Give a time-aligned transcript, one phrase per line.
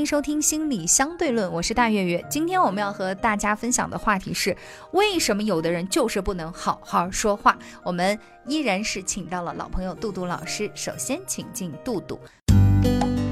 [0.00, 2.24] 迎收听心理相对论，我是大月月。
[2.30, 4.56] 今天我们要和大家分享的话题是：
[4.92, 7.54] 为什么有的人就是不能好好说话？
[7.84, 10.70] 我们依然是请到了老朋友杜杜老师。
[10.74, 12.18] 首先，请进杜杜。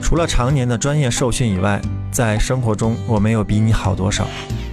[0.02, 1.80] 除了常年的专业受训以外，
[2.12, 4.26] 在生活中我没有比你好多少。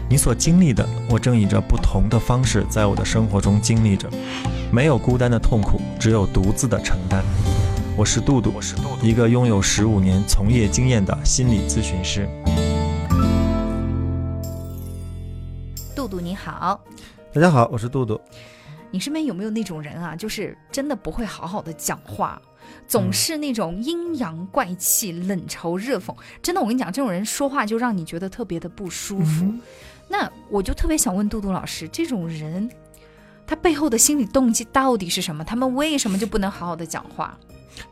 [0.09, 4.09] 你所经历的，我正以着不同的方式在我的生活中经历着。
[4.69, 7.23] 没有孤单的痛苦，只有独自的承担。
[7.97, 12.27] 我是杜杜，我是杜杜，一个拥有十五年从业经验的心理咨询师。
[15.95, 16.83] 杜杜你好，
[17.33, 18.19] 大家好，我是杜杜。
[18.91, 20.13] 你身边有没有那种人啊？
[20.13, 22.41] 就是真的不会好好的讲话，
[22.85, 26.13] 总是那种阴阳怪气、冷嘲热讽。
[26.41, 29.49] 真的，我跟你讲，这种人说话就让你觉得特别的不舒服。
[30.09, 32.69] 那我就特别想问杜杜老师，这种人
[33.47, 35.45] 他背后的心理动机到底是什么？
[35.45, 37.39] 他们为什么就不能好好的讲话？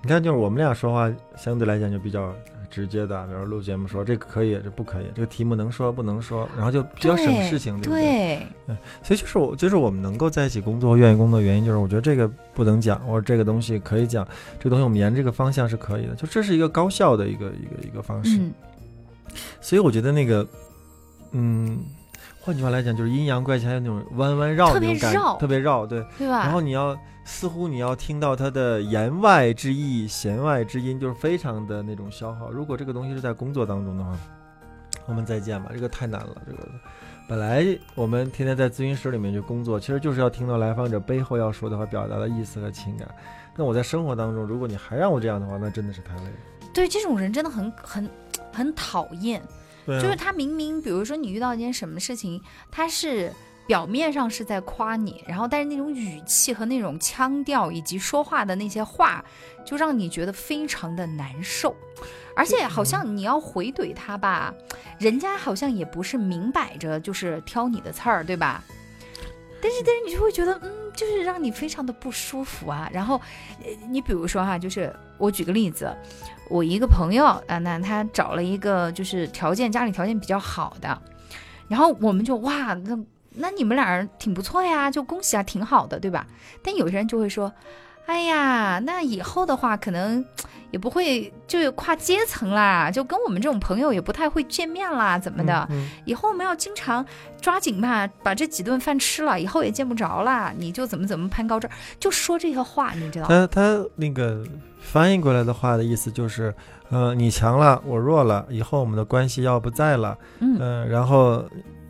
[0.02, 2.34] 你看，就是我们俩说话相对来讲就比较
[2.70, 8.48] 直接的，比如录节目说这个可以，这不可以，这个题目能说不能说，然后就比较省事情，对不对？
[8.66, 14.28] 对，所以就是我，就是我们能够在一起工作，愿意工作的原因，就是我觉得这个不能讲，或者这个东西可以讲，
[14.60, 18.40] 这个东西我们沿这个方向是可以的，就这是一个高效的一个一个一个方式。
[19.62, 20.48] 所以我觉得那个，
[21.32, 21.80] 嗯。
[22.46, 26.40] 换句话来讲，就是阴阳怪气，还有那种弯弯绕那种感觉，特别绕，对，对吧？
[26.40, 26.94] 然后你要
[27.26, 32.52] 似乎你要听到他的言外之意、弦外之音，就是非常的那种消耗。
[32.52, 34.18] 如果这个东西是在工作当中的话，
[35.06, 36.42] 我们再见吧，这个太难了。
[36.46, 36.68] 这个
[37.28, 43.08] 本来我们天天在咨询室里面去工作，其实就是要听到来访者背后要说的话、表达的意思和情感。
[43.56, 46.32] 那我在生活当中，如果你还让我这样的话，那真的是太累了。
[46.74, 48.10] 对，这种人真的很很
[48.52, 49.42] 很讨厌。
[49.86, 52.42] 就是他明明，比如说你遇到一件什么事情，
[52.72, 53.30] 他是
[53.66, 59.24] 表面上是在夸你，然后但是那种语气和那种腔调以及说话的那些话，
[59.66, 61.76] 就让你觉得非常的难受，
[62.36, 64.54] 而且好像你要回怼他吧，
[65.00, 68.64] 人家好像也不是明摆着就是挑你的刺儿，对吧？
[69.62, 72.90] 但是但是你就会觉得，嗯，就是让你非常的不舒服啊。
[72.92, 73.22] 然后，
[73.90, 75.96] 你比如说哈，就是我举个例子。
[76.50, 81.02] 我一个朋友啊，那他找了一个就是条件家里条件比较好的，
[81.70, 83.00] 然后我们就哇，那
[83.36, 86.26] 那你们俩人挺不错呀，就恭喜啊，挺好的，对吧？
[86.64, 87.52] 但有些人就会说，
[88.06, 90.24] 哎呀，那以后的话可能
[90.72, 95.68] 也不会就跨阶层啦，就跟我们这种朋友也不太会见面啦，怎么的？
[96.06, 97.06] 以后我们要经常
[97.42, 101.70] 抓紧吧，把这几顿饭吃了，以后也见不着啦，你就怎么怎么攀高枝，
[102.00, 103.28] 就说这些话，你知道？
[103.28, 104.44] 他他那个。
[104.86, 106.54] 翻译过来的话的意思就是，
[106.90, 111.42] 呃，你强了，我弱了，以后我们的关系要不在了，嗯，然后，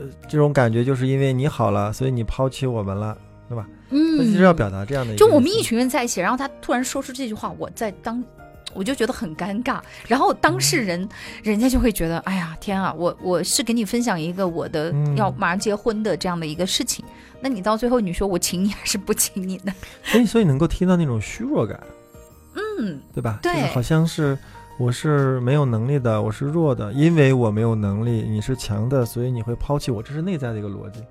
[0.03, 3.65] 呃，这种感觉就是因为你好了，所以你抛弃我们了，对吧？
[3.89, 8.23] 嗯，他其实要表达这样的，就我们一群人在一起，然后他突然说出这句话，我在当，
[8.73, 11.07] 我就觉得很尴尬，然后当事人，
[11.43, 17.05] 人家就会觉得，哎呀，天啊，我我是给你分享一个我的要马上结婚的这样的一个事情，
[17.39, 19.73] 那你到最后你说我请你还是不请你呢？
[20.03, 21.79] 所以，所以能够听到那种虚弱感。
[22.55, 23.39] 嗯，对吧？
[23.41, 24.37] 对，好像是
[24.77, 31.03] 我是没有能力的，我是弱的，因为我没有能力，你是强的，所以你会抛弃我，这是内在的一个逻辑。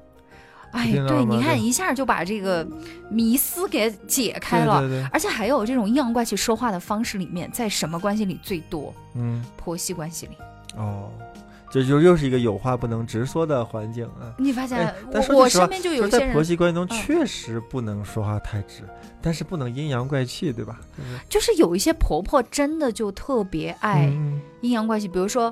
[0.72, 2.66] 哎，对，你看一下就把这个
[3.10, 8.92] 迷思给解开了，而且还有这种阴阳怪气说话的方式里面，在什么关系里最多？
[9.14, 10.32] 嗯，婆媳关系里。
[10.76, 11.10] 哦。
[11.72, 14.36] 这就又是一个有话不能直说的环境啊！
[14.36, 18.82] 你发现，我我身边就有些人在婆媳关系中确实不能说话太直，
[19.22, 20.78] 但是不能阴阳怪气，对吧？
[21.30, 24.04] 就是有一些婆婆真的就特别爱
[24.60, 25.50] 阴阳怪气，比如说，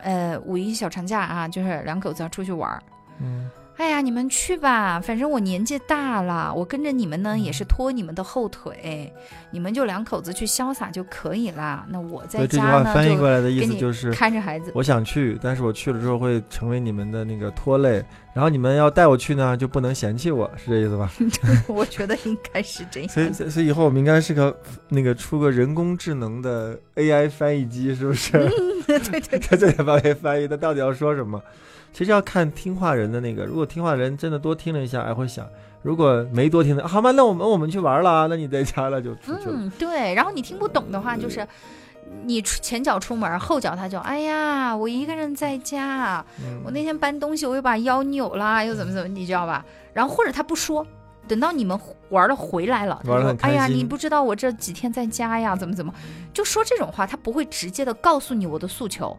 [0.00, 2.82] 呃，五一小长假啊，就是两口子要出去玩儿，
[3.20, 3.50] 嗯。
[3.78, 9.12] 哎呀，你们去吧，反正我年纪大了，我跟着你们呢也是拖你们的后腿，
[9.52, 11.86] 你们就两口子去潇洒就可以了。
[11.88, 14.72] 那我在家呢，翻译过来的意思就是看着孩子。
[14.74, 18.04] 我想去，但是我去了之后会成为你们的那个拖累，
[18.38, 21.10] 然后你们要带我去呢，就不能嫌弃我，是这意思吧？
[21.66, 23.08] 我觉得应该是这样。
[23.08, 24.56] 所以，所以以后我们应该是个
[24.90, 28.30] 那个出个人工智能的 AI 翻译机，是不是？
[28.86, 31.42] 对对对， 在这里帮你翻译，他到底要说什么？
[31.92, 35.44] 其实要看听话人的那个，如果听话人真的多听了一下，还会想；
[35.82, 37.10] 如果没多听的，好吗？
[37.10, 39.54] 那我们我们去玩了，那你在家了就出去了。
[39.56, 40.14] 嗯，对。
[40.14, 41.44] 然后你听不懂的话，就是
[42.24, 46.24] 你前脚出门，后脚他就哎呀，我一个人在家，
[46.64, 49.64] 我那天搬东西我又把腰扭了，又怎么怎么，你知道吧？
[49.92, 50.86] 然后或者他不说，
[51.26, 51.78] 等到你们
[52.10, 55.92] 玩了回来了，他说哎呀，你不知道我这几天在家呀，怎么怎么，
[56.32, 59.16] 就说这种话，他不会直接的告诉你我的诉求。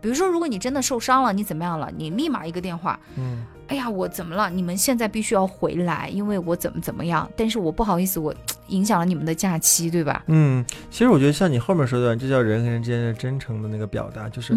[0.00, 1.90] 比如说，如果你真的受伤了，你怎么样了？
[1.96, 4.48] 你立马一个电话，嗯，哎呀，我怎么了？
[4.48, 7.30] 你们现在必须要回来，因为我怎么怎么样？
[7.36, 8.34] 但是我不好意思，我
[8.68, 10.24] 影响了你们的假期，对吧？
[10.26, 14.54] 嗯，其实我觉得像你后面说的，这叫人和人之间的真诚的那个表达，就是，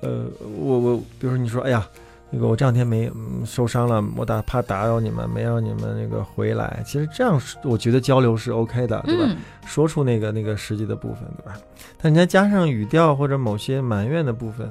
[0.00, 0.26] 呃，
[0.58, 1.86] 我我，比如说你说，哎呀。
[2.30, 3.10] 那个我这两天没
[3.44, 6.82] 受伤了，我打怕打扰你们，没让你们那个回来。
[6.84, 9.32] 其实这样我觉得交流是 OK 的，对吧？
[9.64, 11.56] 说出那个那个实际的部分，对吧？
[12.00, 14.68] 但你再加上语调或者某些埋怨的部分，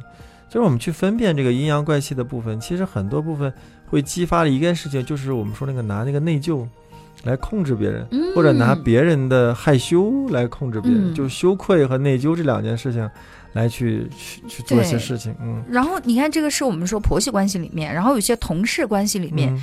[0.49, 3.51] 就是我们去分辨这个阴阳怪气的部分，其实很多部分
[3.87, 6.67] 会激发了一件事情，就是我们说那个拿那个内疚
[7.25, 13.09] 来控制别人，或者拿别人的害羞来控制别人，就羞愧和内疚这两件事情。
[13.55, 15.63] 来去去去做一些事情，嗯。
[15.69, 19.57] 然后你看，这个是我们说婆媳关系里面，然后有些同事关系里面，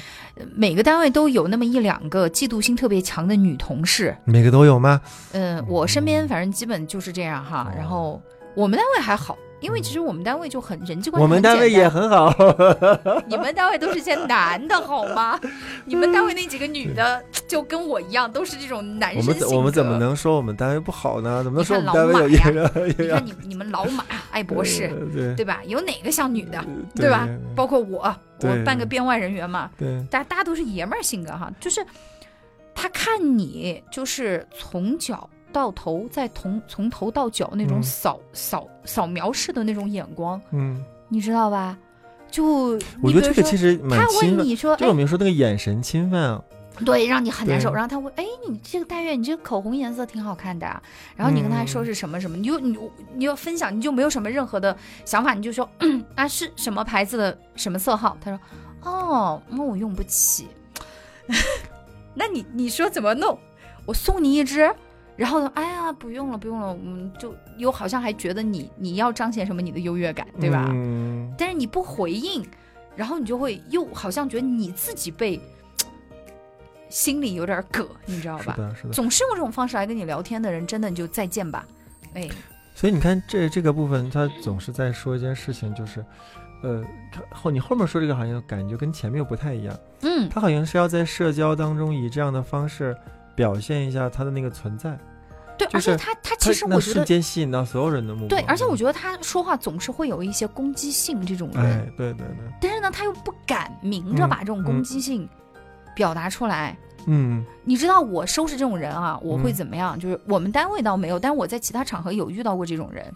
[0.54, 4.16] 每个单位都有那么一两个嫉妒心特别强的女同事。
[4.24, 4.98] 每个都有吗？
[5.32, 7.70] 嗯，我身边反正基本就是这样哈。
[7.76, 8.18] 然后
[8.56, 9.36] 我们单位还好。
[9.62, 12.34] 因为其实我们单位就很人际关系，我们单位也很好。
[13.26, 15.38] 你们单位都是些男的好吗？
[15.86, 19.46] 你们单位那几个女的就跟我一样，都是这种男生性格。
[19.46, 21.42] 我们我们怎么能说我们单位不好呢？
[21.44, 22.72] 怎么能说我们单位有一个？
[22.98, 25.60] 你看你你们老马爱博士，对对吧？
[25.64, 26.62] 有哪个像女的，
[26.94, 27.28] 对吧？
[27.54, 31.84] 包括我，我半个编外人员嘛，对，大大家都是爷们儿性格哈，就是
[32.74, 35.30] 他看你就是从脚。
[35.52, 41.78] 到头再从从头到脚那种扫扫扫描式的那种眼光，嗯，你知道吧？
[42.31, 44.78] 就我觉得这个其实蛮侵犯。
[44.78, 46.43] 就我们说那个眼神侵犯啊，
[46.82, 47.70] 对，让你很难受。
[47.70, 50.66] 然后他问：“哎，你这个戴月，你这个口红颜色挺好看的。”
[51.14, 52.78] 然后你跟他说是什么什么，你就你
[53.14, 54.75] 你要分享，你就没有什么任何的
[55.05, 55.69] 想法，你就说
[56.14, 58.16] 啊是什么牌子的什么色号？
[58.19, 58.40] 他说
[58.82, 60.48] ：“哦，那我用不起。
[62.16, 63.38] ”那你你说怎么弄？
[63.84, 64.75] 我送你一支。
[65.22, 65.52] 然后呢？
[65.54, 70.69] 哎呀，不用了，不用了，我们就又好像还觉得你你要彰显什么你的优越感，对吧？
[70.72, 71.32] 嗯。
[71.38, 72.44] 但是你不回应，
[72.96, 75.40] 然后你就会又好像觉得你自己被
[76.88, 78.54] 心里有点膈，你知道吧？
[78.56, 78.90] 是的，是的。
[78.90, 81.64] 总是用这种方式来跟你聊天的人，真的你就再见吧，
[82.14, 82.28] 哎。
[82.74, 86.04] 所以你看这这个部分，他总是在说一件事情，就是，
[86.64, 86.84] 呃，
[87.30, 89.78] 后你后面说这个好像感觉跟前面又不太一样。
[90.00, 90.28] 嗯。
[90.28, 92.96] 他好像是要在社交当中以这样的方式。
[93.34, 94.94] 表现一下他的那个存在，
[95.66, 105.28] 对，而且他他其实我觉得瞬间吸引到所有人的目光，对，而且我觉得他说话总是会有一些攻击性，这种人，对对对，但是呢，他又不敢明着把这种攻击性
[105.94, 106.76] 表达出来，
[107.06, 109.98] 嗯，你知道我收拾这种人啊，我会怎么样？
[109.98, 113.12] 就是我们单位倒没有，但是我在其他场合有遇到过这种人，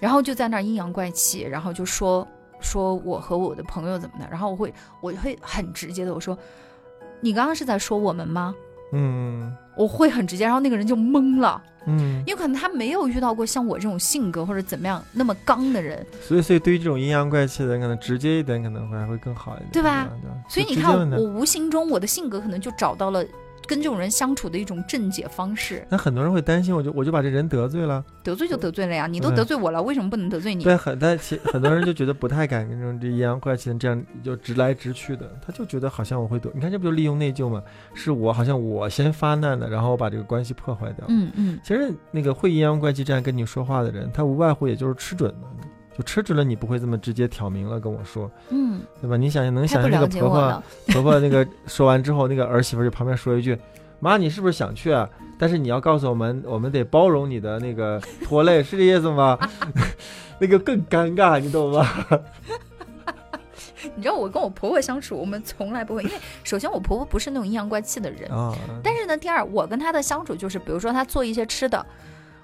[0.00, 2.26] 然后就在那阴阳怪气，然后就说
[2.60, 6.36] 说我和我的朋友怎么的，然后我会我会很直接的我说，
[7.20, 8.54] 你刚刚是在说我们吗？
[8.92, 20.08] 嗯，我会很直接，然后那个人就懵了，嗯，因为可能他没有遇到过像我这种性格或者怎么样那么刚的人，所以，所以对于这种阴阳怪气的人，可能直接一点可能会还会更好一点，对吧？
[20.22, 23.24] 对所以你看，我无形中我的性格可能就找到了。
[23.66, 30.64] 跟这种人相处的一种正解方式，那很多人会担心，我就我就把这人得罪了，得罪就得罪了呀，你都得罪我了，为什么不能得罪你？
[30.64, 37.62] 对，很但其很多人就觉得不太敢跟这种这阴阳怪气的这样就直来直去的，他就觉得好像我会得，你看这不就利用内疚吗？
[37.94, 41.04] 是我好像我先发难的，然后我把这个关系破坏掉。
[41.08, 45.48] 嗯嗯，其实那个会阴阳怪气这样跟你说话的人，他无外乎也就是吃准了。
[45.96, 49.16] 就吃准了，你不会这么直接挑明了跟我说，嗯，对吧？
[49.16, 53.58] 你想能想象那个婆婆，婆婆那个说完之后，那个儿媳妇就旁边说一句
[54.00, 55.08] ：“妈，你是不是想去啊？
[55.38, 59.38] 但是你要告诉我们，我们得包容你的那个拖累，是这意思吗？”
[60.40, 61.86] 那个更尴尬，你懂吗？
[63.94, 68.56] 你知道我跟我婆婆相处，我们从来不会，因为首先我婆婆不是那种阴阳怪气的人啊。
[68.82, 71.84] 但是呢，第二，我跟她的相处就是，比如说她做一些吃的，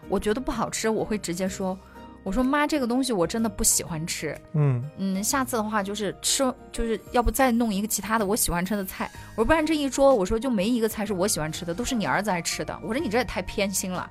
[0.09, 1.79] 我觉得不好吃，我会直接说。
[2.25, 4.39] 我说妈，这个东西我真的不喜欢吃。
[4.53, 9.11] 嗯嗯，下次的话就是吃，就是要不再弄一个其他的我喜欢吃的菜。
[9.35, 12.79] 我说不然这一桌，我说就没一个菜是我喜欢吃的，都是你儿子爱吃的。
[12.83, 14.11] 我说你这也太偏心了。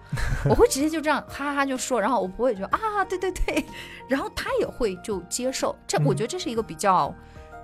[0.50, 3.64] 我会直接就这样哈哈哈就说，然后我婆婆也觉得啊，对对对，
[4.08, 5.76] 然后他也会就接受。
[5.86, 7.14] 这我觉得这是一个比较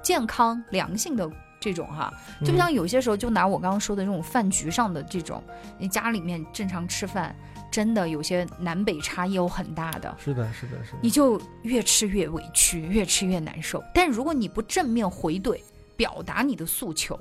[0.03, 1.27] 健康良性的
[1.59, 2.13] 这种哈，
[2.45, 5.41] 就不像有些时候就拿我刚刚说的这种饭局上的这种，
[5.79, 7.35] 你家里面正常吃饭。
[7.73, 13.83] 真的有些南北差异有很大的，是的，是的，是的，你就越吃越委屈，越吃越难受。
[13.95, 15.59] 但如果你不正面回怼，
[15.97, 17.19] 表达你的诉求，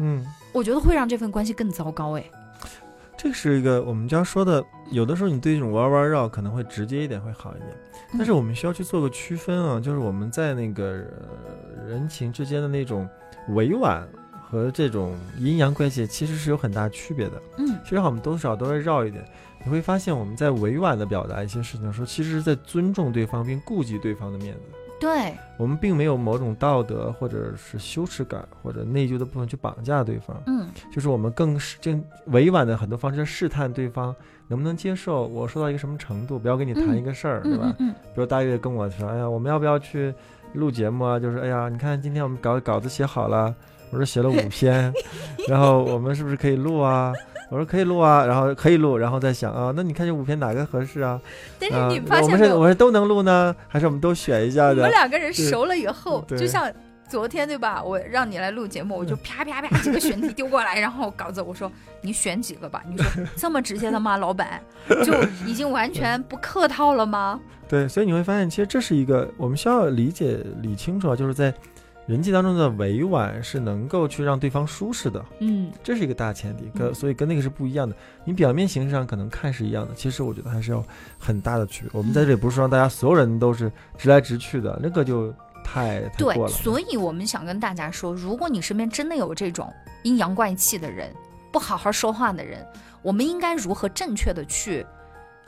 [0.00, 2.18] 嗯，我觉得会让这份关系更糟糕。
[2.18, 2.24] 哎，
[3.16, 7.70] 这是一个我们家说的有的时候你对这种弯弯绕可能会直接一点会好一点，
[8.14, 10.84] 但是我们需要去做个区分啊，就是我们在那个
[11.86, 13.08] 人情之间的那种
[13.50, 14.04] 委婉
[14.42, 17.42] 和这种阴阳怪气其实是有很大区别的。
[17.58, 19.24] 嗯，其实我们多少都会绕一点。
[19.64, 24.60] 你会发现我们在委婉的表达一些事情的时候，其实是在尊重对方并顾及对方的面子。
[25.00, 30.40] 对，我们并没有某种道德或者是羞耻感或者内疚的部分去绑架对方。
[30.46, 34.14] 嗯，就是我们更是更委婉的很多方式试探对方
[34.46, 37.74] 能不能接受我说到一个什么程度，不要跟你谈一个事儿，对吧？
[37.80, 40.14] 嗯，比如大月跟我说：“哎呀，我们要不要去
[40.52, 43.52] 录节目啊？”就是哎呀，你看今天我们稿稿子写好了，
[43.90, 44.92] 我说写了五 篇，
[45.48, 47.12] 然后我们是不是可以录啊？
[47.52, 51.20] 我说可以录啊，然后可以录，然后再想啊，那你看这五篇哪个合适啊？
[51.58, 54.76] 但是你发现我们是我们都能录呢，还是我们都选一下的？
[54.76, 56.72] 我们两个人熟了以后，就像
[57.06, 57.82] 昨天对吧？
[57.84, 62.82] 我让你来录节目，我就啪啪啪几个选题丢过来，然后稿子我说你选几个吧。
[62.88, 64.16] 你说这么直接的吗？
[64.16, 64.58] 老板
[65.04, 65.12] 就
[65.44, 67.38] 已经完全不客套了吗？
[67.68, 71.52] 对，所以你会发现，其实这是一个我们需要理解理清楚，就是在。
[72.04, 77.94] 人际当中的委婉是能够去让对方舒适的，嗯，这是一个大前提，跟所以跟那个是不一样的。
[78.24, 80.84] 你表面形式上可能看是一样的，其实我觉得还是有
[81.16, 81.90] 很大的区别。
[81.92, 85.32] 我们在这里不是说让大家所有人都是直来直去的，那个就
[85.64, 86.00] 太。
[86.18, 91.14] 对，所以我们想跟大家说，如果你身边真的有这种阴阳怪气的人，
[91.52, 92.66] 不好好说话的人，
[93.00, 94.84] 我们应该如何正确的去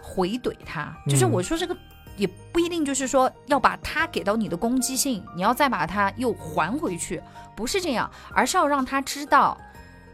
[0.00, 0.96] 回怼他？
[1.08, 1.76] 就是我说这个。
[2.16, 7.20] 也不一定就是说要把他给到你的攻击性，你要再把他又还回去，
[7.56, 9.58] 不是这样，而是要让他知道，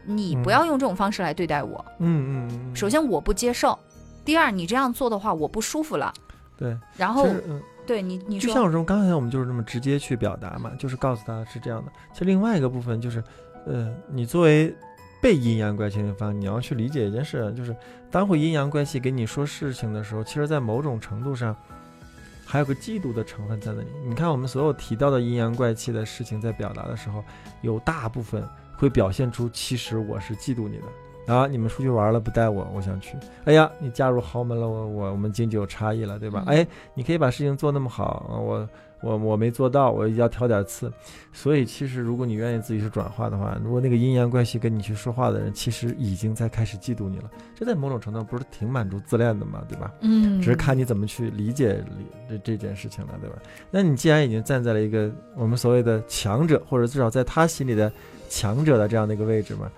[0.05, 1.85] 你不要用这种方式来对待我。
[1.99, 2.75] 嗯嗯。
[2.75, 3.77] 首先我不接受，
[4.25, 6.11] 第二你这样做的话我不舒服了。
[6.57, 6.75] 对。
[6.97, 7.27] 然后，
[7.85, 11.91] 对你你说，就像我说刚才我们就是这么直接去表达嘛，就是告诉他是这样的。
[12.13, 13.23] 其实另外一个部分就是，
[13.67, 14.75] 呃，你作为
[15.21, 17.75] 被阴阳怪气那方，你要去理解一件事，就是
[18.09, 21.55] 当会阴阳怪气给你说事情的时候，其实在某种程度上。
[22.51, 23.87] 还有个嫉妒的成分在那里。
[24.03, 27.23] 你看，我们所有提到的阴阳怪气的事情，在表达的时候，
[27.61, 31.47] 有大部分会表现出，其实我是嫉妒你的啊！
[31.47, 33.15] 你们出去玩了不带我，我想去。
[33.45, 36.43] 哎呀，你嫁入豪门了，我我我们经济有差异了，对吧？
[36.45, 38.67] 哎，你可以把事情做那么好，我。
[39.01, 40.91] 我我没做到，我要挑点刺，
[41.33, 49.91] 所以其实如果你愿意自己去转化的话，如果那个阴阳怪气跟你去说话的人，其实已经在开始嫉妒你了，这在某种程度不是挺满足自恋的嘛，对吧？
[50.01, 51.83] 嗯，只是看你怎么去理解
[52.29, 53.37] 这这件事情了，对吧？
[53.71, 57.91] 那你既然已经站在了一个我们所谓的强者，或者至少在他心里的
[58.29, 59.71] 强者的这样的一个位置嘛，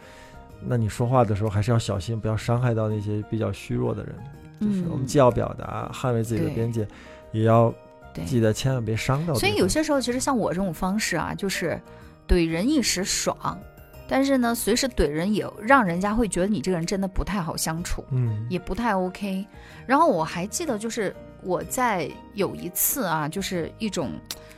[0.67, 4.15] 那你说话的时候还是要小心，不要伤害到那些比较虚弱的人。
[4.59, 6.85] 就是我们既要表达，捍卫自己的边界，
[7.31, 7.73] 也要。
[8.21, 9.33] 记得千万别伤到。
[9.33, 11.81] 所以有些时候，其实像我这种方式啊，就是
[12.27, 13.59] 怼人一时爽，
[14.07, 19.45] 但是呢，随时怼人也让人家会觉得你这个人真的不太好相处，嗯，也不太 OK。
[19.85, 24.11] 然后我还记得，就是我在有一次啊，就是一种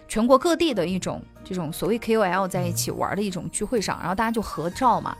[0.07, 5.15] 全国各地的一种这种所谓 KOL 在一起玩的一种聚会上，然后大家就合照嘛。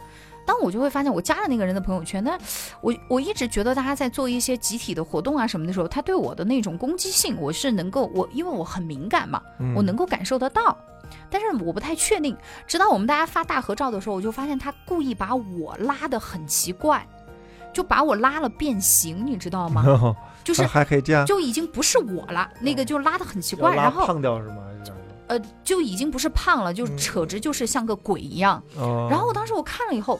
[0.45, 2.39] 当我就会发现，我加了那个人的朋友圈，但
[2.81, 9.41] 我我一直觉得大家在做一些集体的活动啊什么的时候，他对我的那种攻击性，我是能够我因为我很敏感嘛，
[9.75, 10.77] 我能够感受得到，
[11.29, 12.37] 但是我不太确定。
[12.67, 17.05] 直到我们大家发大合照的时候，我就发现他故意把我拉的很奇怪，
[17.73, 19.83] 就把我拉了变形，你知道吗？
[20.43, 24.57] 就是还可以这样，就已经不是我了，那个就拉的很奇怪，然后胖掉是吗？
[25.27, 28.61] 呃，就已经不是胖了，就扯直，就是像个鬼一样。
[29.09, 30.19] 然后我当时我看了以后，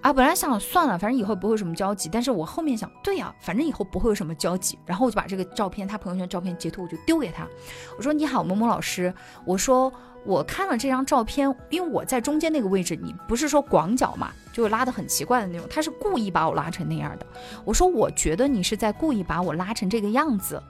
[0.00, 2.08] 啊，本来想算了，反正以后不会有什么交集。
[2.12, 4.78] 但是我后面想，对呀，反正以后不会有什么交集。
[4.86, 7.46] 然后我就把这个照片，他朋友圈照片截图，我就丢给他。
[7.96, 9.12] 我说：“你好，某某老师。”
[9.44, 9.92] 我说
[10.24, 15.66] ：“我看了这张照片，因为我在中间那个位置，你不是说广角嘛，就拉的很奇怪的那种。
[15.68, 17.26] 他是故意把我拉成那样的。
[17.64, 20.62] 我说：我觉得你是在故意把我拉成这个样子。”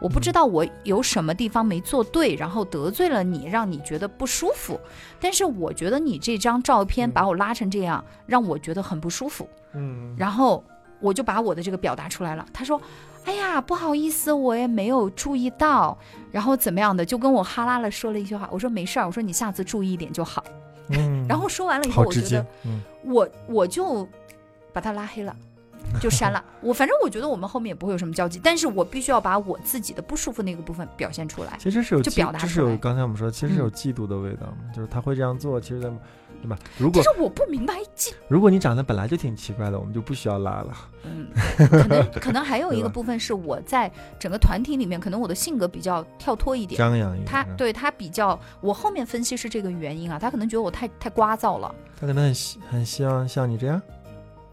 [0.00, 4.78] 我不知道我有什么地方没做对，然后得罪了你，让你觉得不舒服。
[5.20, 9.48] 但是我觉得你这张照片把我拉成这样，让我觉得很不舒服。
[9.72, 10.62] 嗯，然后
[11.00, 12.46] 我就把我的这个表达出来了。
[12.52, 12.80] 他说
[13.24, 15.96] ：“哎呀，不好意思，我也没有注意到。”
[16.30, 18.48] 然后怎么样的，就跟我哈拉了说了一句话。
[18.52, 20.44] 我说：“没事儿，我说你下次注意一点就好。”
[20.90, 22.46] 嗯，然后说完了以后，我觉得，
[23.04, 24.06] 我我就
[24.72, 25.34] 把他拉黑了。
[26.00, 31.56] 就删了我，反正我觉得我们后面也不会有什么交集，但是我必须要把我自己的不舒服那个部分表现出来。
[31.58, 35.88] 其实是有就表达出来，这是有刚才我们说，其实是有嫉妒的味道嘛，就是他会这样做，其实在，
[36.42, 36.58] 对吧？
[36.76, 40.74] 如果其实我不明白嫉，如果你长得本来就挺奇怪的，我们就不需要拉了。
[41.04, 47.26] 嗯，可能可能还有一个部分是我在整个团体里面，可能我的性格比较跳脱一点，张扬一点。
[47.26, 51.74] 他对他比较，我后面分析是这个原因啊，他可能觉得我太太聒噪了。
[52.00, 53.80] 他可能很希很希望像你这样。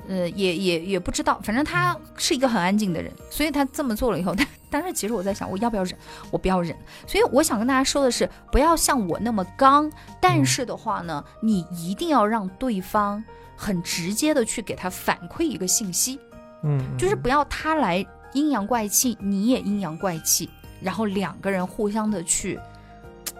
[0.08, 5.98] 呃，也也也不知道，反正他是一个很安静的人，所以他这么做了以后， 但但是其实我在想，我要不要忍？
[6.32, 6.76] 我不要忍。
[7.06, 13.24] 所以我想跟大家说的是，不要像我那么刚，但是的话呢，你一定要让对方
[13.56, 16.20] 很直接的去给他反馈一个信息，
[16.64, 20.50] 嗯，就是不要他来阴阳怪气，你也阴阳怪气，
[20.82, 22.60] 然后两个人互相的去，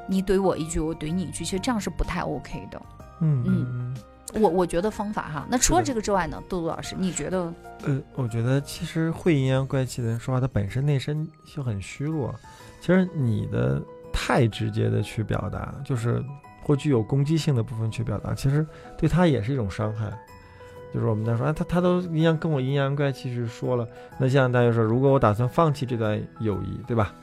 [0.08, 2.82] 你怼我一句，我怼你一句，其实这样是不太 OK 的。
[3.22, 3.96] 嗯嗯。
[4.34, 7.54] 我我觉得方法哈，那除了这个之外呢，杜杜老师，你觉得？
[7.84, 12.34] 呃，我觉得其实会阴阳怪气的人说话，他本身内心就很虚弱。
[12.80, 13.82] 其实你的
[14.14, 16.24] 太直接的去表达，就是
[16.64, 18.66] 或具有攻击性的部分去表达，其实
[18.98, 20.12] 对他也是一种伤害。
[20.94, 27.14] 就是我们在说，啊，他他都阴阳跟我阴阳怪气去说了，那像大家说，如果我打算放弃这段友谊，对吧？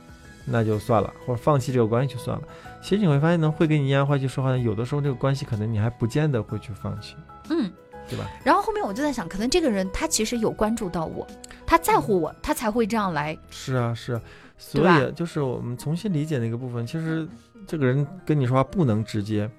[0.50, 2.44] 那就算了，或者放弃这个关系就算了。
[2.82, 7.16] 其实你会发现呢，会跟你阴阳怪气说话的，有的时候这个关系可能你还不见得会去放弃，
[7.50, 7.70] 嗯，
[8.08, 8.30] 对吧？
[8.44, 11.26] 然后后面我就在想，可能这个人他其实有关注到我，
[11.66, 13.36] 他在乎我，他才会这样来。
[13.50, 14.22] 是啊，是啊，
[14.56, 16.86] 所以就是我们重新理解那个部分。
[16.86, 17.28] 其实
[17.66, 19.50] 这个人跟你说话不能直接，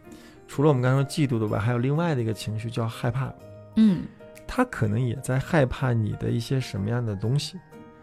[0.48, 3.31] 除了我们刚才说嫉妒的外，还有另外的一个情绪叫害怕。
[3.75, 4.03] 嗯，
[4.48, 7.58] 他可能也在害怕你的一些什么样的东西，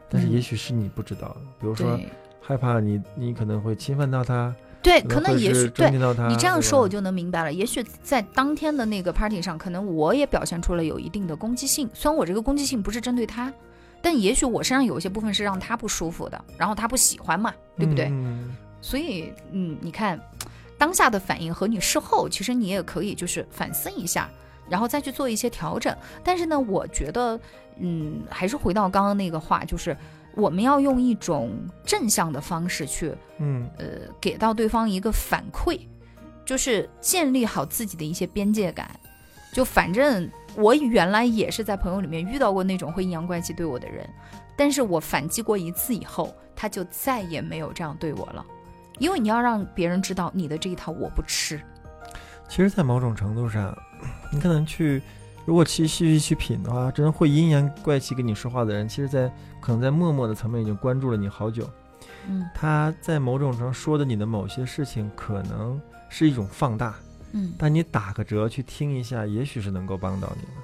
[0.08, 1.98] 但是也许是你不知道的，比如说
[2.46, 4.54] 害怕你，你可能会侵犯到他。
[4.80, 7.52] 对，可能也许对你这样说，我就能明白了。
[7.52, 11.90] 也许在当天的那个 party 上，可能我也表现出了有一定的攻击性。
[11.92, 13.52] 虽然我这个攻击性不是针对他，
[14.00, 18.12] 但也许我身上有一些部分是让他不舒服的，然后他不喜欢嘛，对不对？
[18.80, 20.20] 所以，嗯，你看
[20.78, 24.30] 当下的反应和你事后，其实你也可以就是反思一下，
[24.68, 25.92] 然后再去做一些调整。
[26.22, 27.40] 但是呢，我觉得，
[27.78, 29.96] 嗯，还是回到刚刚那个话，就是。
[30.36, 31.50] 我们要用一种
[31.82, 33.86] 正向的方式去，嗯，呃，
[34.20, 35.80] 给到对方一个反馈，
[36.44, 38.90] 就是建立好自己的一些边界感。
[39.50, 44.06] 就反正我原来也是在朋友里面遇到过那种会阴阳怪气对我的人，
[44.54, 48.44] 但是我反击过一次以后，他就再也没有这样对我了。
[48.98, 51.58] 因为你要让别人知道你的这一套我不吃。
[52.46, 53.74] 其实，在某种程度上，
[54.30, 55.02] 你可能去。
[55.46, 61.70] 如果去细细去品的话，真的会阴阳怪气跟你说话的人，其实，在可能在默默的层面已经关注了你好久。
[62.28, 66.96] 嗯，他在某种程度说的你的某些事情，可能是一种放大。
[67.32, 70.62] 嗯，但你打个折去听一下，也许是能够帮到你的。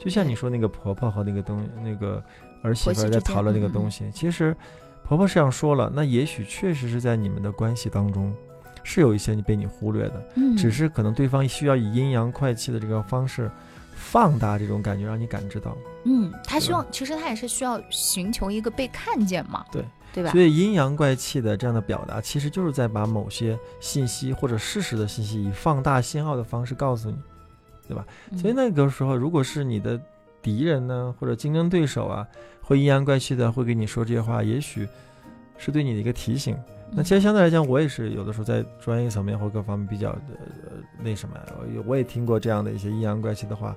[0.00, 2.22] 就像你说那个婆婆和那个东那个
[2.62, 4.56] 儿媳妇在讨论那个东西，其实
[5.04, 8.34] 婆婆是这样说了，那也许确实是在你们的关系当中，
[8.82, 10.28] 是有一些你被你忽略的。
[10.34, 13.48] 嗯，只是可能对方需要以阴阳怪气的这个方式。
[13.96, 15.76] 放大这种感觉，让你感知到。
[16.04, 19.64] 嗯，他希望，其实他也是需要寻求一个被看见嘛。
[19.72, 20.30] 对，对吧？
[20.30, 27.16] 所以阴阳怪气的这样的表达，其实就是在把某些信息或者事实的信息以放大信号的方式告诉你，
[27.88, 28.06] 对吧？
[28.36, 30.00] 所以那个时候，如果是你的
[30.40, 32.24] 敌人呢，或者竞争对手啊，
[32.62, 34.86] 会阴阳怪气的会给你说这些话，也许
[35.58, 36.56] 是对你的一个提醒。
[36.90, 40.20] 那其实相对来讲，我也是有的时候在专业层面或各方面比较的
[41.02, 41.34] 那什么，
[41.84, 43.74] 我也听过这样的一些阴阳怪气的话。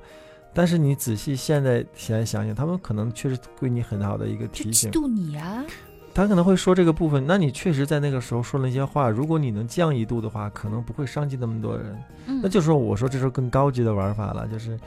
[0.53, 4.91] 但是你仔细现在现在想想，他们可能确实对你很好的一个提醒。
[4.91, 5.65] 嫉妒你啊！
[6.13, 9.09] 他可能会说这个部分，那你确实在那个时候说了一些话。
[9.09, 12.03] 如果你能降一度的话，可能不会伤及那么多人。
[12.27, 14.77] 嗯，那就是说，我说这是更高级的玩法了，就是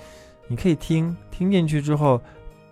[0.48, 2.20] 你可以听听进去之后，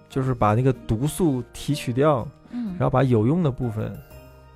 [0.08, 3.96] 就是把那个毒素提取掉，嗯，然后把有用的部分。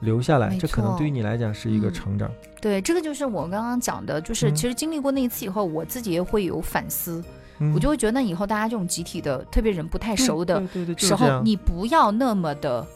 [0.04, 2.30] 留下来，这可能对于你来讲是一个成长。
[2.60, 7.22] 对，这个就是我刚刚讲的，就是其实经历过那一次以后，我自己也会有反思，
[7.74, 10.62] 我就会觉得以后大家这种集体的，特别人不太熟的
[10.96, 12.86] 时候，你不要那么的，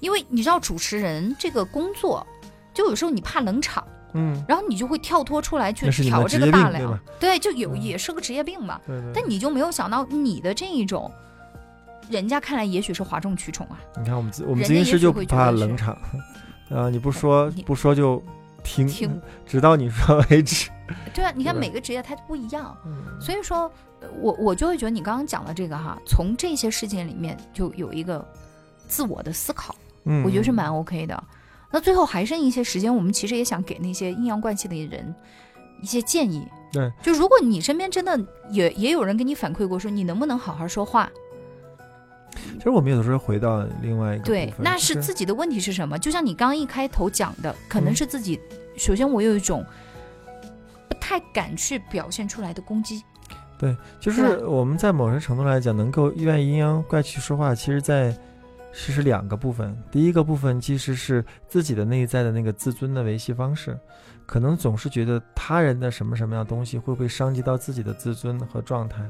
[0.00, 2.26] 因为你知道主持人这个工作，
[2.72, 8.80] 就有时候你怕冷场，嗯，然后你就会跳脱出来去调这个大梁，对，就有也是个职业病嘛。
[8.86, 11.10] 对，但你就没有想到你的这一种，
[12.08, 13.78] 人家看来也许是哗众取宠啊。
[13.98, 15.96] 你看我们我们咨询师就不怕冷场。
[16.74, 16.88] 啊！
[16.88, 18.22] 你不说不说就
[18.62, 20.70] 听，听，直到你说为止。
[21.14, 22.76] 对啊，你看每个职业它不一样，
[23.20, 23.70] 所以说，
[24.20, 28.26] 我我就会觉得你刚刚讲的这个哈，从这些事件里面就有一个
[28.88, 31.24] 自我的思考，嗯，我觉得是蛮 OK 的。
[31.70, 35.14] 那最后还剩一些时间，我们其实也想给那些阴阳怪气的人
[35.80, 36.46] 一些建议。
[36.72, 38.18] 对，就如果你身边真的
[38.50, 41.08] 也也有人给你反馈过，说你能不能好好说话。
[42.56, 45.98] 其实我们有的时候回到另外一个对，那是自己的问题是什么？
[45.98, 48.38] 就像你刚刚一开头讲的，可能是自己。
[48.76, 49.64] 首先，我有一种
[50.88, 53.02] 不太敢去表现出来的攻击。
[53.58, 58.16] 对，就是我们在某些程度来讲，能够愿意阴阳怪气说话，其实在
[58.72, 59.76] 其实两个部分。
[59.90, 63.78] 第一个部分其实是自己的内在的那个自尊的维系方式，
[64.26, 69.00] 可能总是觉得他人的什么什么样东西会不会伤及到自己的自尊和状态。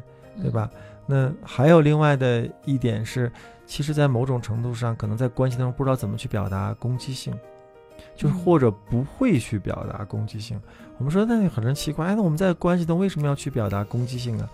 [0.40, 0.70] 对吧？
[1.10, 3.30] 那还有另外的一点是，
[3.66, 7.34] 其实，在某种程度上，可能在关系当中不知道怎么去表达攻击性，
[8.14, 10.60] 就是或者不会去表达攻击性。
[10.98, 14.48] 我们说，那很人奇怪，哎，那我们在关系中为什么要去表达攻击性呢？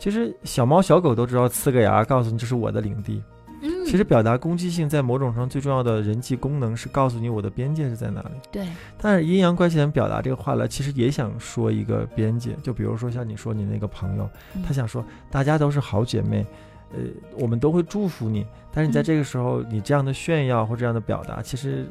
[0.00, 3.22] 其实小猫小狗都知道，呲个牙告诉你这是我的领地。
[3.80, 8.28] 嗯，其实表达攻击性在某种程度最重要的人际功能是告诉你我的边界是在哪里。
[8.52, 8.66] 对。
[8.98, 12.56] 但是阴阳怪气人表达这个话来，其实也想说一个边界。
[12.62, 14.28] 就比如说像你说你那个朋友，
[14.66, 16.46] 他想说大家都是好姐妹，
[16.92, 16.98] 呃，
[17.38, 18.46] 我们都会祝福你。
[18.72, 21.88] 但是你在这个时候，你这样的炫耀或这样的表达，其实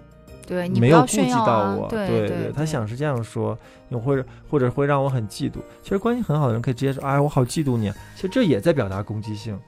[0.48, 1.88] 对你没有顾及到我。
[1.90, 3.58] 对对对，他想是这样说，
[4.04, 5.56] 或者或者会让我很嫉妒。
[5.84, 7.92] 其实关系很好的人可以直接说，哎，我好嫉妒你。
[8.16, 9.60] 其实这也在表达攻击性。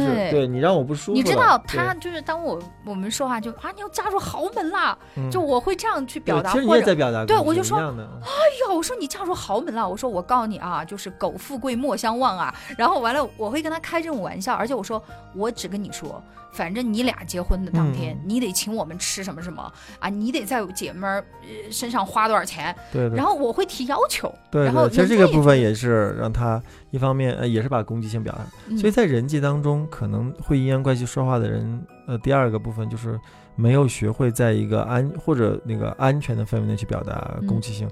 [0.00, 1.12] 对，对你让我不舒服。
[1.12, 4.96] 你知道他就是当我我们说话就啊，你要嫁入豪门啦，
[5.30, 6.52] 就我会这样去表达。
[6.52, 7.24] 其实你也在表达。
[7.24, 12.54] 对，我就说，哎呀，我说你嫁入豪门了，我说我告诉你啊，就是苟富贵莫相忘啊。
[12.76, 15.02] 然后完了，我会跟他开这种玩笑，而且我说
[15.34, 16.22] 我只跟你说。
[16.54, 20.08] 反正你俩结婚的当天，你得请我们吃什么什么啊？
[20.08, 21.24] 你得在姐妹儿
[21.70, 22.74] 身上花多少钱？
[22.92, 23.08] 对。
[23.08, 24.32] 然后我会提要求。
[24.50, 24.64] 对。
[24.64, 33.18] 然后其实这个部分也是让他一方面呃也是把攻击性表达，所以在人际当中可能会阴阳怪气说话的人，呃，第二个部分就是。
[33.56, 37.88] 没有学会在一个安或者那个安全的氛围内去表达攻击性，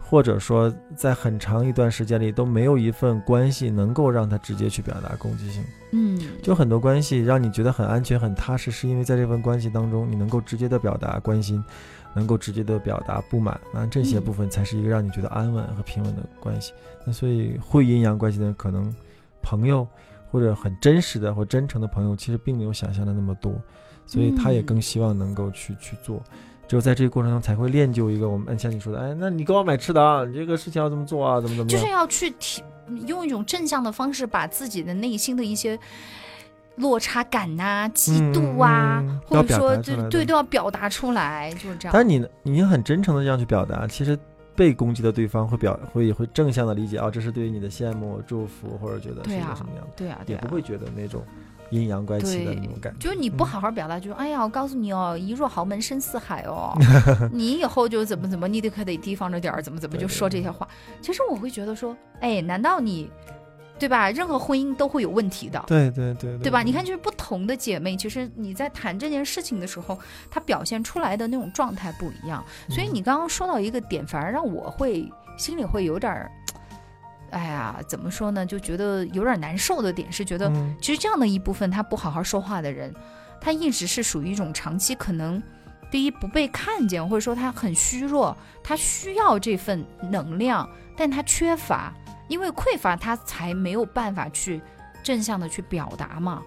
[0.00, 5.62] 或者说在很长一段时间里都没有一份关系能够让他直接去表达攻击性。
[5.92, 11.62] 嗯，就很多关系让你觉得很安全、很踏实，是因为在这份关系当中，你能够直接的表达关心，
[12.12, 16.72] 能够直接的表达不满，那这些部分才是一个让你觉得安稳和平稳的关系。
[17.04, 18.92] 那所以会阴阳关系的人，可能
[19.42, 19.86] 朋友
[20.34, 23.54] 或者很真实的或真诚的朋友，其实并没有想象的那么多。
[24.04, 26.20] 所以他也更希望能够去去做，
[26.66, 32.62] 只有在这个过程中才会练就一个我们像你说的，哎，那你给我买吃的啊，你这个事情要怎么做啊，怎么怎么，就是要去提
[33.06, 35.78] 用一种正向的方式，把自己的内心的一些
[36.76, 41.90] 落差感呐、嫉妒啊，或者说对对都要表达出来，就是这样。
[41.94, 44.18] 但是你你很真诚的这样去表达，其实
[44.56, 51.22] 被攻击的对方会表会会正向的理解啊，这是对于你的羡慕、祝福，或者觉得是一个什么样的，对啊，也不会觉得那种。
[51.70, 56.72] 阴阳怪气的那种感觉，就是你不好好表达，就是哎呀，我告诉你哦，一入豪门深似海哦，
[57.32, 60.68] 你以后就怎么怎么，你得可得提防着点儿，怎么怎么就说这些话。
[61.00, 63.10] 其实我会觉得说，哎，难道你，
[63.84, 64.10] 对吧？
[64.10, 66.62] 任何婚姻都会有问题的，对对对，对吧？
[66.62, 69.98] 你看，就是不同的姐妹，其实你在谈这件事情的时候，
[70.30, 72.42] 她表现出来的那种状态不一样。
[72.70, 76.30] 所以你刚刚说到一个点，反而让我会心里会有点儿。
[77.28, 78.46] 哎呀，怎么说呢？
[78.46, 82.90] 就觉得有点难受的点是，觉得其实这样的一部分他不好好说话的人，
[83.38, 85.42] 他一直是属于一种长期可能
[85.90, 90.66] 第一不被看见，或者说他很虚弱，他需要这份能量，
[90.96, 91.92] 但他缺乏，
[92.28, 94.60] 因为匮乏他才没有办法去
[95.02, 96.42] 正向的去表达嘛。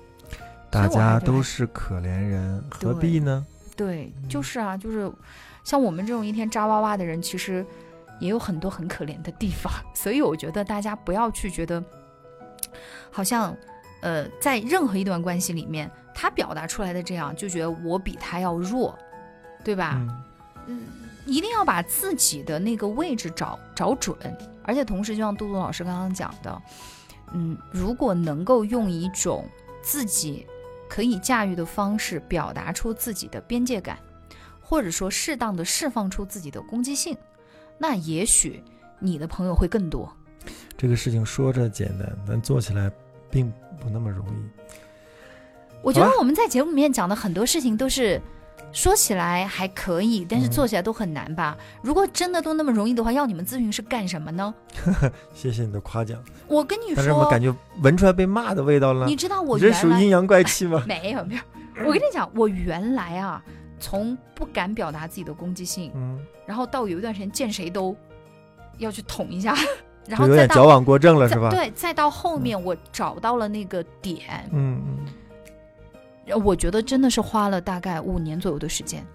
[0.69, 3.45] 大家都是可怜人，何必呢？
[3.75, 5.11] 对，就是啊，就是
[5.63, 7.65] 像我们这种一天扎哇哇的人，其实。
[8.19, 11.83] 也有很多很可怜的地方， 所以我觉得大家不要去觉得，
[13.11, 13.55] 好像，
[14.01, 18.97] 呃，在任何一段关系里面，他表达出来的这样，就觉得我比他要弱，
[19.63, 20.01] 对吧？
[20.65, 20.87] 嗯，
[21.27, 24.17] 一定要把自己的那个位置找找准，
[24.63, 26.61] 而且同时，就像杜杜老师刚刚讲的，
[27.33, 29.47] 嗯，如果能够用一种
[29.83, 30.47] 自己
[30.89, 33.99] 可以驾驭的方式表达出自己的边界感，
[34.61, 37.15] 或者说适当的释放出自己的攻击性。
[37.77, 38.63] 那也许
[38.97, 40.11] 你的朋友会更多。
[40.77, 42.89] 这个事情说着简单，但做起来
[43.29, 44.31] 并不那么容易。
[45.83, 48.21] 我觉得我们在节目里面讲的很多事情都是
[48.71, 51.57] 说起来还可以，但是做起来都很难吧？
[51.81, 54.53] 如果真的都那么容易的话，要你们咨询师干什么呢？
[55.33, 56.21] 谢谢你的夸奖。
[56.47, 59.05] 我跟你说，但是我感觉闻出来被骂的味道了。
[59.05, 60.83] 你知道我这属阴阳怪气吗？
[60.87, 61.41] 没有没有，
[61.85, 63.43] 我跟你讲，我原来啊。
[63.79, 67.95] 从不敢表达自己的攻击性，嗯，然后到有一段时间见谁都
[68.79, 69.55] 要去捅一下，
[70.07, 71.51] 然后有点矫枉过正了，是吧？
[71.51, 75.05] 对，再到后面我找到了那个点，嗯嗯，
[76.43, 79.05] 我觉得真的是花了大概五年左右的时间，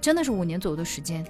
[0.00, 1.24] 真的是五年左右的时间，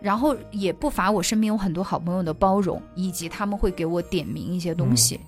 [0.00, 5.20] 然后也不乏我身边有很多好朋友的包容，以及他们会给我点名一些东西，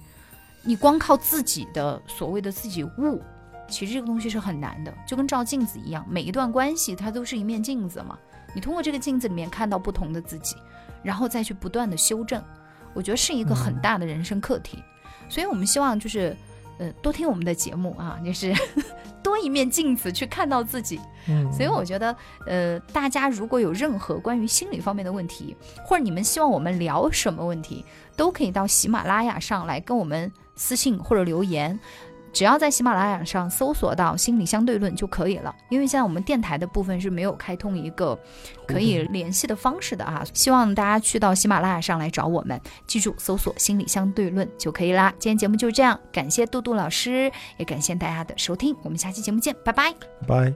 [0.63, 3.23] 你光靠自己的所谓的自己悟。
[3.67, 8.19] 其实这个东西是很难的，就跟照镜子一样，每一段关系它都是一面镜子嘛。
[8.55, 10.55] 你通过这个镜子里面看到不同的自己，
[11.03, 12.45] 然后再去不断的修正，
[12.93, 14.85] 我觉得是一个很大的人生课题。
[15.31, 16.37] 所以我们希望就是，
[16.79, 18.53] 呃，多听我们的节目啊， 就是
[19.23, 21.01] 多一面镜子去看到自己。
[21.29, 21.53] 嗯。
[21.53, 27.85] 所以我觉得，呃，大家如果有任何关于心理方面的问题，或者你们希望我们聊什么问题，
[28.17, 30.31] 都可以到喜马拉雅上来跟我们。
[30.57, 31.77] 私信或者留言。
[32.35, 38.19] 只要在喜马拉雅上搜索到“心理相对论”就可以了，因为现在我们电台的部分是没有开通一个
[38.67, 40.25] 可以联系的方式的啊。
[40.35, 45.15] 希望大家去到喜马拉雅上来找我们，记住搜索“心理相对论”就可以啦。
[45.19, 49.95] 今天节目就这样，感谢杜杜老师，也感谢大家的收听，我们下期节目见，拜拜，
[50.27, 50.53] 拜。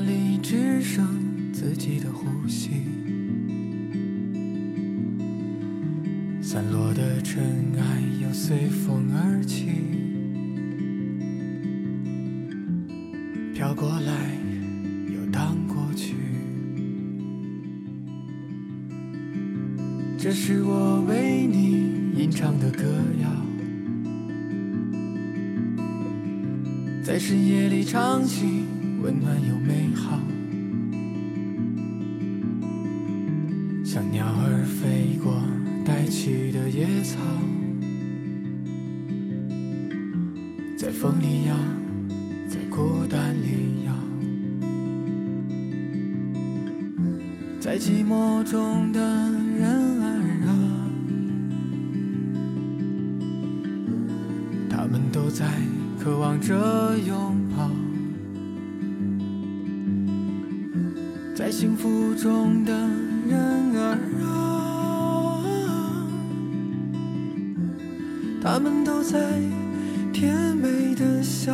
[0.00, 1.06] 里只剩
[1.52, 2.70] 自己的呼吸，
[6.40, 7.42] 散落的尘
[7.78, 9.66] 埃又随风而起，
[13.54, 14.38] 飘过来
[15.12, 16.14] 又荡过去，
[20.18, 21.98] 这是我为你。
[22.18, 22.82] 吟唱的歌
[23.22, 23.28] 谣，
[27.00, 28.64] 在深夜里唱起，
[29.00, 30.18] 温暖又美好，
[33.84, 35.40] 像鸟儿飞过
[35.84, 37.20] 带起的野草，
[40.76, 41.56] 在风里摇，
[42.48, 43.94] 在孤单里摇，
[47.60, 49.00] 在寂寞中的
[49.56, 50.06] 人儿
[50.48, 50.50] 啊，
[54.68, 55.28] 他们都。
[55.30, 55.46] 在
[56.00, 56.87] 渴望着
[61.60, 62.72] 幸福中的
[63.26, 63.36] 人
[63.76, 65.42] 儿啊，
[68.40, 69.18] 他们都在
[70.12, 71.52] 甜美的笑。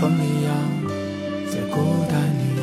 [0.00, 0.54] 风一样，
[1.50, 1.76] 在孤
[2.08, 2.62] 单里摇。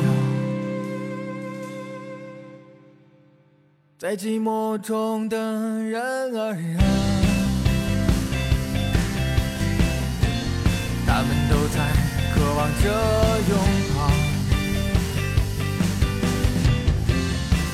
[3.98, 5.36] 在寂寞中的
[5.82, 6.80] 人儿啊，
[11.06, 11.76] 他们都在
[12.34, 12.84] 渴望着
[13.50, 13.52] 拥
[13.94, 13.96] 抱，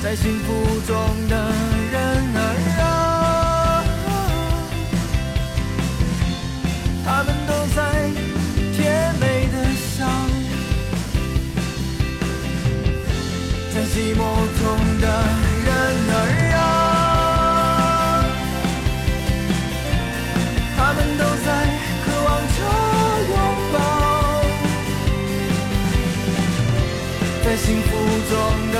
[0.03, 0.45] 在幸福
[0.85, 0.93] 中
[1.29, 1.33] 的
[13.93, 14.61] 寂寞中
[15.01, 15.07] 的
[15.65, 15.69] 人
[16.09, 16.17] 儿
[16.57, 16.59] 啊
[20.75, 21.47] 他们都在
[22.03, 22.57] 渴望着
[23.29, 23.33] 拥
[23.71, 23.75] 抱
[27.45, 27.87] 在幸福
[28.31, 28.33] 中
[28.71, 28.77] 的